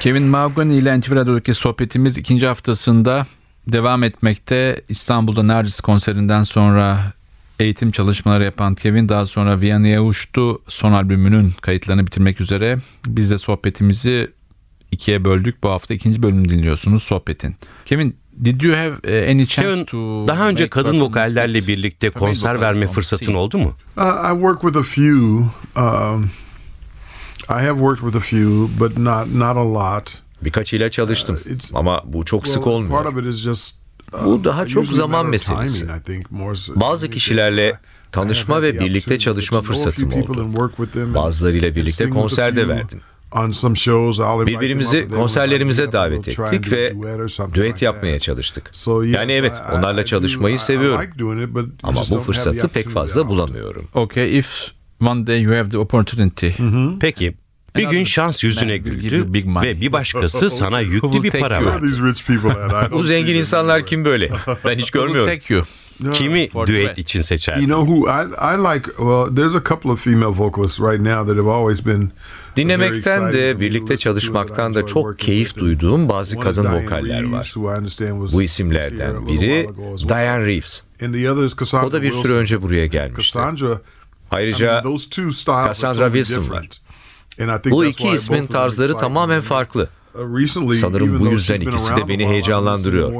Kevin 0.00 0.22
Mahogany 0.22 0.78
ile 0.78 1.00
NTV 1.00 1.14
Radyo'daki 1.14 1.54
sohbetimiz 1.54 2.18
ikinci 2.18 2.46
haftasında 2.46 3.26
devam 3.68 4.02
etmekte. 4.04 4.80
İstanbul'da 4.88 5.46
Nardis 5.46 5.80
konserinden 5.80 6.42
sonra 6.42 7.12
eğitim 7.58 7.90
çalışmaları 7.90 8.44
yapan 8.44 8.74
Kevin 8.74 9.08
daha 9.08 9.26
sonra 9.26 9.60
Viyana'ya 9.60 10.04
uçtu. 10.04 10.62
Son 10.68 10.92
albümünün 10.92 11.52
kayıtlarını 11.60 12.06
bitirmek 12.06 12.40
üzere. 12.40 12.78
Biz 13.06 13.30
de 13.30 13.38
sohbetimizi 13.38 14.30
ikiye 14.92 15.24
böldük. 15.24 15.62
Bu 15.62 15.68
hafta 15.68 15.94
ikinci 15.94 16.22
bölümünü 16.22 16.48
dinliyorsunuz 16.48 17.02
sohbetin. 17.02 17.56
Kevin, 17.86 18.16
did 18.44 18.60
you 18.60 18.76
have 18.76 18.94
eh, 19.04 19.30
any 19.30 19.46
chance 19.46 19.70
Kevin, 19.70 19.84
to 19.84 20.28
daha 20.28 20.48
önce 20.48 20.64
make 20.64 20.70
kadın 20.70 21.00
vokallerle 21.00 21.66
birlikte 21.66 22.10
konser 22.10 22.60
verme 22.60 22.86
fırsatın 22.86 23.34
oldu 23.34 23.58
mu? 23.58 23.74
Uh, 23.96 24.02
I 24.02 24.32
work 24.32 24.60
with 24.60 24.76
a 24.76 24.82
few. 24.82 25.16
Um, 25.76 26.30
I 27.50 27.52
have 27.52 27.78
worked 27.78 28.00
with 28.00 28.16
a 28.16 28.20
few, 28.20 28.68
but 28.80 28.98
not 28.98 29.26
not 29.34 29.56
a 29.56 29.74
lot. 29.74 30.18
Birkaçıyla 30.44 30.90
çalıştım 30.90 31.36
it's- 31.36 31.70
ama 31.74 32.02
bu 32.06 32.24
çok 32.24 32.48
sık 32.48 32.54
Well, 32.64 32.88
Part 32.88 33.06
olmuyor. 33.06 33.18
of 33.18 33.18
it 33.18 33.34
is 33.34 33.40
just. 33.42 33.74
uh, 34.12 34.24
Bu 34.24 34.44
daha 34.44 34.66
çok 34.66 34.86
zaman 34.86 35.26
meselesi. 35.26 35.86
Bazı 36.74 37.10
kişilerle 37.10 37.78
tanışma 38.12 38.62
ve 38.62 38.80
birlikte 38.80 39.18
çalışma 39.18 39.62
fırsatım 39.62 40.12
oldu. 40.12 40.50
Bazılarıyla 41.14 41.74
birlikte 41.74 42.10
konser 42.10 42.56
de 42.56 42.68
verdim. 42.68 43.00
Birbirimizi 44.46 45.08
konserlerimize 45.10 45.92
davet 45.92 46.28
ettik 46.28 46.72
ve 46.72 46.94
düet 47.54 47.82
yapmaya 47.82 48.20
çalıştık. 48.20 48.70
Yani 49.04 49.32
evet 49.32 49.56
onlarla 49.72 50.04
çalışmayı 50.04 50.58
seviyorum. 50.58 51.10
Ama 51.82 52.00
bu 52.10 52.20
fırsatı 52.20 52.68
pek 52.68 52.90
fazla 52.90 53.28
bulamıyorum. 53.28 53.88
Okay, 53.94 54.38
if 54.38 54.77
one 55.00 55.26
day 55.26 55.40
you 55.40 55.54
have 55.54 55.68
the 55.70 55.78
opportunity, 55.78 56.48
Peki 57.00 57.34
Bir 57.76 57.84
gün 57.90 58.04
şans 58.04 58.44
yüzüne 58.44 58.76
güldü 58.76 59.26
ve 59.62 59.80
bir 59.80 59.92
başkası 59.92 60.50
sana 60.56 60.80
yüklü 60.80 61.22
bir 61.22 61.30
para 61.30 61.64
verdi. 61.66 61.86
Bu 62.92 63.04
zengin 63.04 63.36
insanlar 63.36 63.86
kim 63.86 64.04
böyle? 64.04 64.30
Ben 64.64 64.78
hiç 64.78 64.90
görmüyorum. 64.90 65.32
Kimi 66.12 66.48
düet 66.66 66.98
için 66.98 67.20
seçerdin? 67.20 67.68
You 67.68 67.68
know 67.68 67.94
who 67.94 68.08
I 68.10 68.24
I 68.54 68.76
like? 68.76 68.86
Well, 68.86 69.36
there's 69.36 69.54
a 69.54 69.62
couple 69.64 69.90
of 69.90 70.04
female 70.04 70.38
vocalists 70.38 70.80
right 70.80 71.00
now 71.00 71.26
that 71.26 71.36
have 71.36 71.50
always 71.50 71.86
been 71.86 72.10
Dinlemekten 72.56 73.32
de 73.32 73.60
birlikte 73.60 73.96
çalışmaktan 73.96 74.74
da 74.74 74.86
çok 74.86 75.18
keyif 75.18 75.56
duyduğum 75.56 76.08
bazı 76.08 76.40
kadın 76.40 76.64
vokaller 76.72 77.24
var. 77.24 77.54
Bu 78.32 78.42
isimlerden 78.42 79.26
biri 79.26 79.68
Diane 80.08 80.46
Reeves. 80.46 80.82
O 81.84 81.92
da 81.92 82.02
bir 82.02 82.10
süre 82.10 82.32
önce 82.32 82.62
buraya 82.62 82.86
gelmişti. 82.86 83.38
Ayrıca 84.30 84.82
Cassandra 85.66 86.12
Wilson 86.12 86.50
var. 86.50 86.68
Bu 87.70 87.84
iki 87.84 88.08
ismin 88.08 88.46
tarzları 88.46 88.96
tamamen 88.98 89.40
farklı. 89.40 89.88
Sanırım 90.76 91.20
bu 91.20 91.26
yüzden 91.32 91.54
ikisi 91.60 91.96
de 91.96 92.08
beni 92.08 92.26
heyecanlandırıyor. 92.28 93.12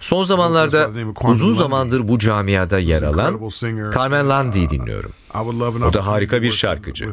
Son 0.00 0.24
zamanlarda 0.24 0.90
uzun 1.32 1.52
zamandır 1.52 2.08
bu 2.08 2.18
camiada 2.18 2.78
yer 2.78 3.02
alan 3.02 3.40
Carmen 3.94 4.28
Landy'yi 4.28 4.70
dinliyorum. 4.70 5.10
O 5.88 5.92
da 5.92 6.06
harika 6.06 6.42
bir 6.42 6.52
şarkıcı. 6.52 7.04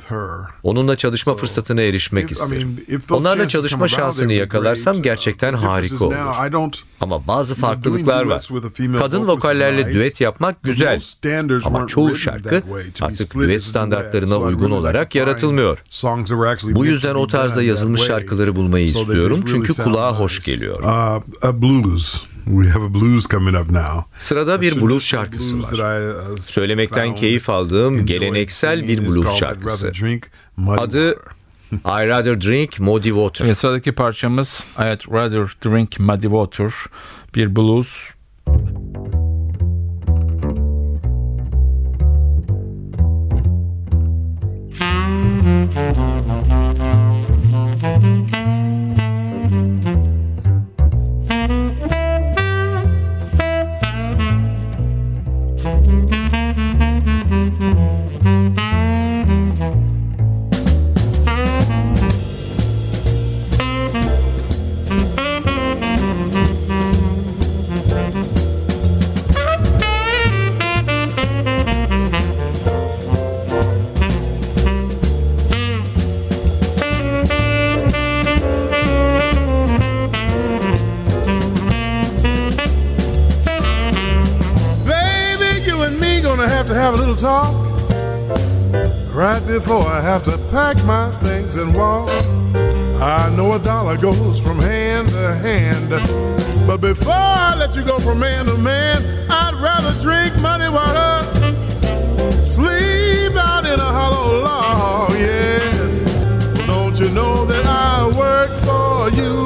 Onunla 0.63 0.95
çalışma 0.97 1.35
fırsatına 1.35 1.81
erişmek 1.81 2.31
isterim. 2.31 2.77
Onlarla 3.11 3.47
çalışma 3.47 3.87
şansını 3.87 4.33
yakalarsam 4.33 5.01
gerçekten 5.01 5.53
harika 5.53 6.05
olur. 6.05 6.15
Ama 7.01 7.27
bazı 7.27 7.55
farklılıklar 7.55 8.23
var. 8.25 8.47
Kadın 8.99 9.27
vokallerle 9.27 9.93
düet 9.93 10.21
yapmak 10.21 10.63
güzel. 10.63 10.99
Ama 11.65 11.87
çoğu 11.87 12.15
şarkı 12.15 12.61
artık 13.01 13.33
düet 13.35 13.63
standartlarına 13.63 14.37
uygun 14.37 14.71
olarak 14.71 15.15
yaratılmıyor. 15.15 15.77
Bu 16.75 16.85
yüzden 16.85 17.15
o 17.15 17.27
tarzda 17.27 17.63
yazılmış 17.63 18.01
şarkıları 18.01 18.55
bulmayı 18.55 18.85
istiyorum 18.95 19.43
çünkü 19.47 19.73
kulağa 19.73 20.19
hoş 20.19 20.39
geliyor. 20.39 20.83
We 22.45 22.69
have 22.69 22.85
a 22.85 22.93
blues 22.93 23.27
coming 23.27 23.55
up 23.55 23.71
now. 23.71 24.05
Sırada 24.19 24.61
bir 24.61 24.81
blues 24.81 25.05
şarkısı 25.05 25.63
var. 25.63 25.71
Uh, 25.71 26.37
Söylemekten 26.37 27.15
keyif 27.15 27.49
aldığım 27.49 28.05
geleneksel 28.05 28.87
bir 28.87 29.05
blues 29.05 29.37
şarkısı. 29.37 29.91
Adı 30.67 31.11
I 31.73 32.07
Rather 32.07 32.41
Drink 32.41 32.79
Muddy 32.79 33.09
Water. 33.09 33.45
Evet, 33.45 33.57
sıradaki 33.57 33.91
parçamız 33.91 34.63
I'd 34.79 35.11
Rather 35.11 35.55
Drink 35.65 35.99
Muddy 35.99 36.27
Water. 36.27 36.71
Bir 37.35 37.55
blues. 37.55 38.09
before 45.85 46.22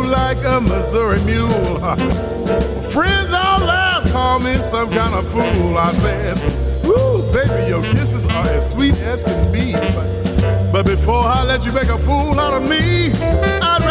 like 0.08 0.38
a 0.46 0.62
Missouri 0.62 1.22
mule? 1.24 1.50
Friends 2.92 3.34
all 3.34 3.60
laugh, 3.60 4.10
call 4.12 4.40
me 4.40 4.56
some 4.56 4.90
kind 4.90 5.14
of 5.14 5.28
fool. 5.30 5.78
I 5.78 5.92
said, 5.94 6.38
Woo, 6.84 7.22
baby, 7.34 7.70
your 7.70 7.84
kisses 7.84 8.26
are 8.26 8.48
as 8.48 8.72
sweet 8.72 8.96
as 9.02 9.24
can 9.24 9.52
be. 9.52 9.74
But, 9.74 10.72
but 10.72 10.86
before 10.86 11.24
I 11.24 11.44
let 11.44 11.66
you 11.66 11.72
make 11.74 11.90
a 11.90 11.98
fool 12.00 12.40
out 12.40 12.54
of 12.54 12.68
me, 12.68 13.12
I'd 13.62 13.84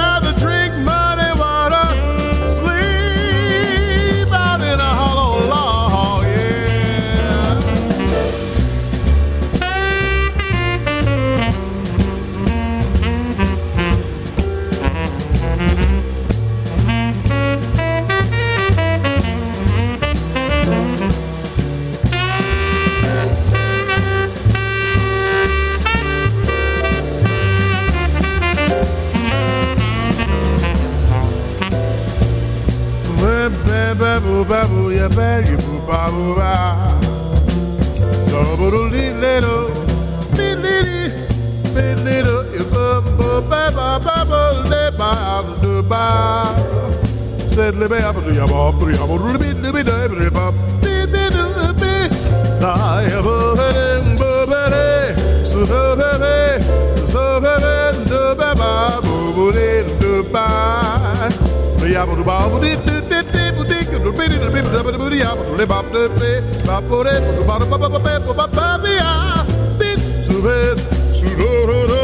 babu 33.98 34.44
babu 34.44 34.90
ya 34.92 35.08
babu 35.08 35.80
babu 35.88 36.34
ba. 36.36 36.54
So 38.28 38.38
buru 38.58 38.88
li 38.90 39.12
little, 39.22 39.68
li 40.36 40.54
little, 40.54 41.08
li 41.74 41.94
little, 42.04 42.44
ya 42.56 42.64
babu 42.72 43.40
babu 43.50 44.04
babu 44.04 44.40
le 44.70 44.90
babu 44.98 45.52
do 45.62 45.82
ba. 45.82 46.52
Said 47.46 47.74
le 47.76 47.88
babu 47.88 48.20
do 48.20 48.30
ya 48.32 48.46
babu 48.46 48.90
ya 48.90 49.04
babu 49.06 49.38
li 49.40 49.50
li 49.62 49.70
li 49.72 49.82
li 49.82 50.16
li 50.20 50.28
babu 50.30 50.58
li 50.84 50.96
li 51.12 51.24
li 51.34 51.44
li. 51.80 51.96
Sa 52.60 53.00
ya 53.10 53.20
babu 53.26 53.56
babu 53.56 54.30
babu 54.52 54.84
so 55.50 55.64
babu 55.64 56.34
so 57.12 57.24
babu 57.40 58.04
do 58.10 58.22
ba 58.38 58.50
babu 58.60 59.50
li 59.56 59.70
do 60.00 60.22
ba. 60.32 60.46
Ya 61.86 62.04
babu 62.04 62.24
babu 62.24 62.58
li 62.60 62.74
do 62.84 63.00
do 63.08 63.22
do. 63.70 63.75
Souvenir, 70.24 70.76
souvenir. 71.14 71.95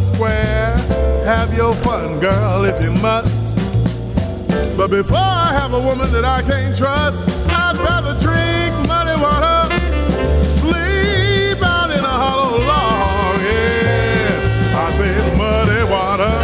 Square. 0.00 0.76
Have 1.24 1.54
your 1.54 1.74
fun, 1.74 2.20
girl, 2.20 2.64
if 2.64 2.82
you 2.82 2.92
must. 3.02 3.56
But 4.76 4.90
before 4.90 5.16
I 5.16 5.52
have 5.52 5.72
a 5.74 5.80
woman 5.80 6.10
that 6.12 6.24
I 6.24 6.42
can't 6.42 6.76
trust, 6.76 7.20
I'd 7.48 7.76
rather 7.78 8.14
drink 8.20 8.74
muddy 8.86 9.20
water, 9.20 9.68
sleep 10.60 11.60
out 11.62 11.90
in 11.90 12.04
a 12.04 12.16
hollow 12.22 12.58
log. 12.58 13.40
Yes, 13.40 14.42
I 14.74 14.90
said 14.96 15.36
muddy 15.36 15.82
water, 15.90 16.34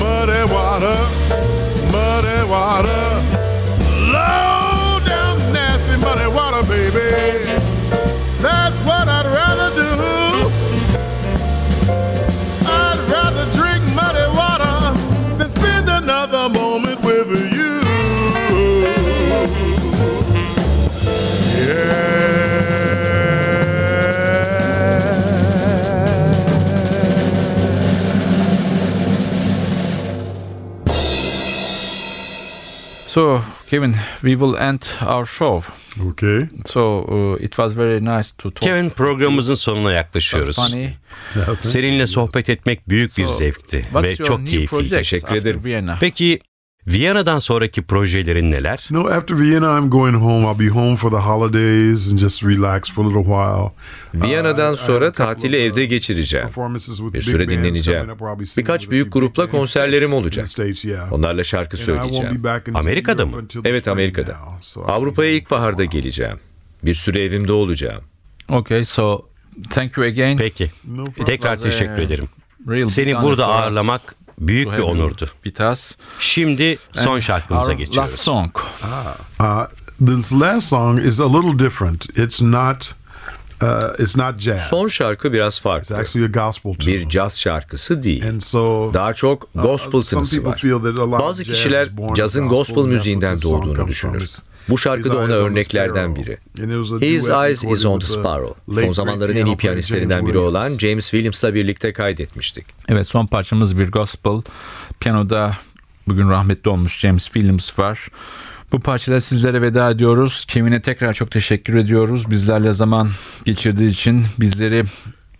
muddy 0.00 0.52
water, 0.52 0.96
muddy 1.92 2.48
water. 2.48 3.41
So, 33.12 33.42
Kevin, 33.70 33.94
we 34.22 34.36
will 34.36 34.56
end 34.56 34.88
our 35.02 35.26
show. 35.26 35.62
Okay. 36.00 36.48
So, 36.64 37.04
uh, 37.04 37.44
it 37.44 37.58
was 37.58 37.76
very 37.76 38.00
nice 38.00 38.32
to 38.38 38.50
talk. 38.50 38.62
Kevin 38.62 38.90
programımızın 38.90 39.54
sonuna 39.54 39.92
yaklaşıyoruz. 39.92 40.56
funny. 40.56 40.88
Seninle 41.60 42.06
sohbet 42.06 42.48
etmek 42.48 42.88
büyük 42.88 43.18
bir 43.18 43.26
So, 43.26 43.34
zevkti 43.34 43.82
what's 43.82 44.04
ve 44.04 44.16
çok 44.16 44.40
projects 44.68 44.90
Teşekkür 44.90 45.36
ederim. 45.36 45.96
Peki 46.00 46.40
Viyana'dan 46.86 47.38
sonraki 47.38 47.82
projelerin 47.82 48.50
neler? 48.50 48.88
No, 48.90 49.06
after 49.08 49.40
Vienna, 49.40 49.78
I'm 49.78 49.90
going 49.90 50.16
home. 50.16 50.44
I'll 50.52 50.58
be 50.58 50.68
home 50.68 50.96
for 50.96 51.10
the 51.10 51.16
holidays 51.16 52.12
and 52.12 52.18
just 52.18 52.44
relax 52.44 52.90
for 52.92 53.04
a 53.04 53.08
little 53.08 53.24
while. 53.24 53.70
Viyana'dan 54.14 54.72
Uh, 54.72 54.76
sonra 54.76 55.12
tatili 55.12 55.56
of, 55.56 55.62
evde 55.62 55.84
uh, 55.84 55.88
geçireceğim. 55.90 56.48
Bir 57.14 57.22
süre 57.22 57.48
dinleneceğim. 57.48 58.06
Birkaç 58.56 58.90
büyük 58.90 59.12
grupla 59.12 59.50
konserlerim 59.50 60.12
olacak. 60.12 60.46
Onlarla 61.10 61.44
şarkı 61.44 61.76
söyleyeceğim. 61.76 62.42
Amerika'da 62.74 63.26
mı? 63.26 63.44
Evet 63.64 63.88
Amerika'da. 63.88 64.36
Avrupa'ya 64.86 65.28
here 65.30 65.36
ilk 65.38 65.48
for 65.48 65.56
a 65.56 65.58
baharda 65.60 65.82
while. 65.82 66.00
geleceğim. 66.00 66.36
Bir 66.82 66.94
süre 66.94 67.22
evimde 67.24 67.52
olacağım. 67.52 68.02
Okay, 68.48 68.84
so 68.84 69.26
thank 69.70 69.96
you 69.96 70.06
again. 70.06 70.36
Peki. 70.36 70.70
Tekrar 71.26 71.56
teşekkür 71.56 71.98
ederim. 71.98 72.28
Seni 72.90 73.22
burada 73.22 73.46
ağırlamak 73.46 74.14
büyük 74.48 74.72
bir 74.72 74.78
onurdu. 74.78 75.30
Us. 75.72 75.96
Şimdi 76.20 76.78
son 76.92 77.20
şarkımıza 77.20 77.72
our 77.72 77.78
geçiyoruz. 77.78 78.12
Last 78.12 78.24
song. 78.24 78.56
Uh, 79.40 79.44
this 80.06 80.32
last 80.32 80.68
song 80.68 81.06
is 81.06 81.20
a 81.20 81.28
little 81.32 81.58
different. 81.58 82.18
It's 82.18 82.42
not. 82.42 82.94
Uh, 83.62 83.68
it's 83.98 84.16
not 84.16 84.40
jazz. 84.40 84.62
Son 84.62 84.88
şarkı 84.88 85.32
biraz 85.32 85.54
It's 85.54 85.62
farklı. 85.62 85.96
actually 85.96 86.26
a 86.26 86.46
gospel 86.46 86.74
tune. 86.74 86.94
Bir 86.94 87.08
caz 87.08 87.38
şarkısı 87.38 88.02
değil. 88.02 88.28
and 88.28 88.40
so 88.40 88.94
Daha 88.94 89.14
çok 89.14 89.48
gospel 89.54 89.98
uh, 89.98 90.04
tınısı 90.04 90.44
var. 90.44 90.58
Bazı 91.20 91.44
kişiler 91.44 91.88
cazın 92.14 92.48
gospel 92.48 92.82
müziğinden 92.82 93.42
doğduğunu 93.42 93.88
düşünür. 93.88 94.28
Bu 94.68 94.78
şarkı 94.78 95.10
da 95.10 95.16
ona 95.18 95.32
örneklerden 95.32 96.16
biri. 96.16 96.38
His 97.00 97.28
Eyes 97.28 97.64
is 97.64 97.86
on 97.86 98.00
the 98.00 98.06
the 98.06 98.12
Sparrow. 98.12 98.82
Son 98.82 98.92
zamanların 98.92 99.36
en 99.36 99.46
iyi 99.46 99.56
piyanistlerinden 99.56 100.26
biri 100.26 100.38
olan. 100.38 100.78
James 100.78 101.10
Williams'la 101.10 101.54
birlikte 101.54 101.92
kaydetmiştik. 101.92 102.66
Evet 102.88 103.06
son 103.06 103.26
parçamız 103.26 103.78
bir 103.78 103.92
gospel. 103.92 104.42
Piyanoda 105.00 105.56
bugün 106.08 106.30
rahmetli 106.30 106.70
olmuş 106.70 106.98
James 106.98 107.24
Williams 107.24 107.78
var. 107.78 108.08
Bu 108.72 108.80
parçada 108.80 109.20
sizlere 109.20 109.62
veda 109.62 109.90
ediyoruz. 109.90 110.44
Kevin'e 110.48 110.82
tekrar 110.82 111.12
çok 111.12 111.30
teşekkür 111.30 111.74
ediyoruz. 111.74 112.30
Bizlerle 112.30 112.72
zaman 112.72 113.10
geçirdiği 113.44 113.90
için 113.90 114.24
bizleri 114.40 114.84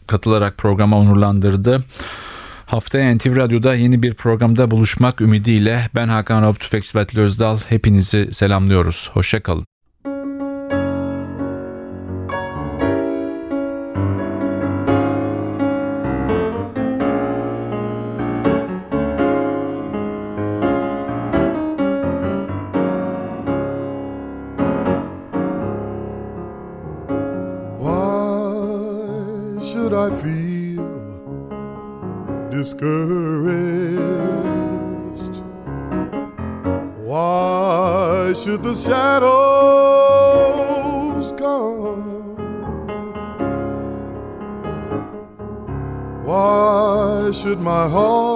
katılarak 0.07 0.59
programa 0.59 0.99
onurlandırdı. 0.99 1.85
Haftaya 2.73 3.15
NTV 3.15 3.37
Radyo'da 3.37 3.75
yeni 3.75 4.03
bir 4.03 4.15
programda 4.15 4.71
buluşmak 4.71 5.21
ümidiyle 5.21 5.89
ben 5.95 6.09
Hakan 6.09 6.43
Rauf 6.43 6.61
Tüfekçi 6.61 6.99
Vatli 6.99 7.21
Özdal 7.21 7.59
hepinizi 7.69 8.35
selamlıyoruz. 8.35 9.11
Hoşçakalın. 9.13 9.65
I 29.95 30.11
feel 30.23 30.42
discouraged? 32.63 34.03
Why 37.11 38.33
should 38.35 38.63
the 38.63 38.75
shadows 38.75 39.33
come? 41.33 42.37
Why 46.25 47.33
should 47.33 47.61
my 47.61 47.89
heart 47.89 48.32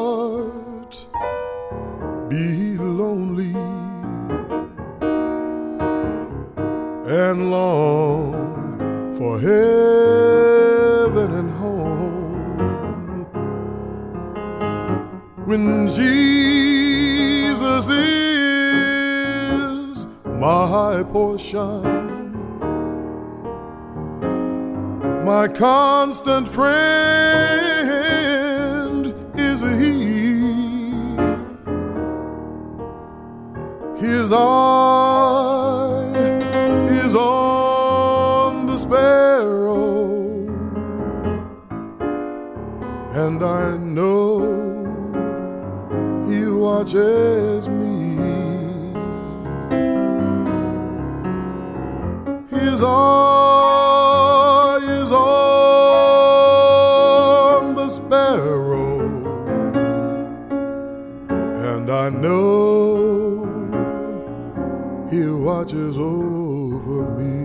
constant 26.17 26.49
friend 26.49 27.95
is 29.39 29.61
He. 29.61 30.01
His 34.01 34.33
eye 34.33 36.15
is 37.05 37.15
on 37.15 38.67
the 38.67 38.79
sparrow, 38.79 40.17
and 43.13 43.43
I 43.45 43.77
know 43.77 44.41
He 46.27 46.47
watches 46.47 47.69
me. 47.69 48.17
His 52.59 52.83
eye 52.83 53.26
watches 65.57 65.97
over 65.97 66.99
me. 67.19 67.41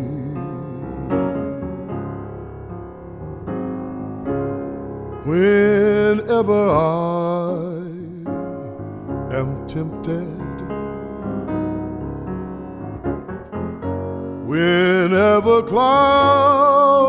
Whenever 5.24 6.62
I 6.70 7.72
am 9.40 9.50
tempted, 9.66 10.58
whenever 14.46 15.64
clouds 15.64 17.06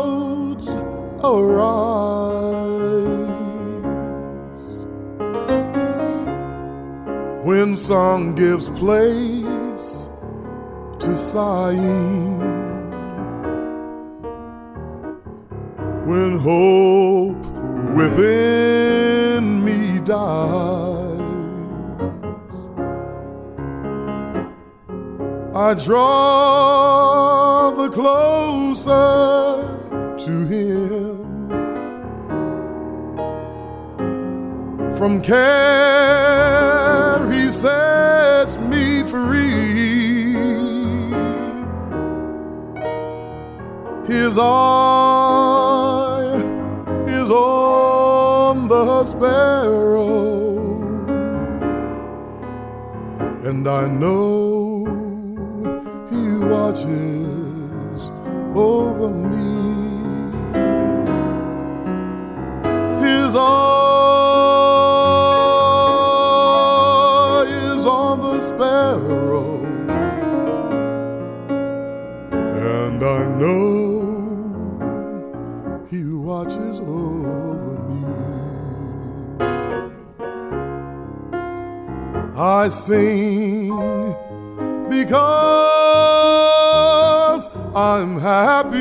arise, 1.21 2.27
when 7.43 7.75
song 7.75 8.35
gives 8.35 8.69
place 8.69 9.42
when 16.05 16.39
hope 16.39 17.45
within 17.95 19.63
me 19.63 19.99
dies. 19.99 21.09
I 25.55 25.75
draw 25.75 27.71
the 27.71 27.89
closer 27.89 28.97
to 30.25 30.45
Him. 30.47 31.23
From 34.97 35.21
care 35.21 36.51
He 37.31 37.51
sets 37.51 38.57
me 38.57 39.03
free. 39.03 39.82
His 44.13 44.37
eye 44.37 44.43
is 47.07 47.31
on 47.31 48.67
the 48.67 49.03
sparrow, 49.05 50.53
and 53.43 53.67
I 53.67 53.87
know 53.87 54.85
He 56.11 56.23
watches 56.45 58.11
over 58.53 59.09
me. 59.09 59.49
His 63.03 63.35
eye 63.35 63.62
I 82.53 82.67
sing 82.67 83.69
because 84.87 85.49
I'm 87.73 88.19
happy. 88.19 88.77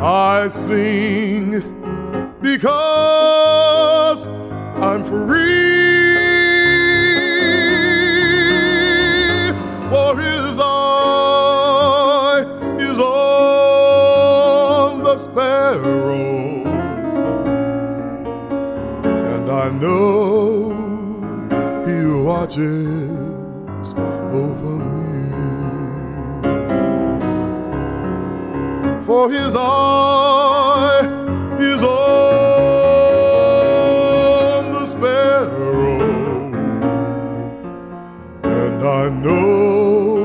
I 0.00 0.48
sing 0.48 1.62
because 2.42 4.30
I'm 4.88 5.04
free. 5.04 5.62
For 9.92 10.16
his 10.18 10.58
eye 10.60 12.44
is 12.80 12.98
on 12.98 13.44
the 15.04 15.16
sparrow, 15.16 16.81
I 19.62 19.68
know 19.70 20.72
he 21.86 21.98
watches 22.28 23.94
over 24.42 24.74
me. 24.94 25.22
For 29.06 29.30
his 29.30 29.54
eye 29.54 31.06
is 31.60 31.80
on 31.80 31.92
the 34.72 34.84
sparrow, 34.84 36.00
and 38.42 38.82
I 38.82 39.08
know 39.10 40.24